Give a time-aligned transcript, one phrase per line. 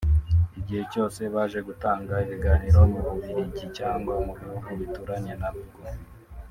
[0.59, 5.67] igihe cyose baje gutanga ibiganiro mu Bubiligi cyangwa mu bihugu bituranye na bwo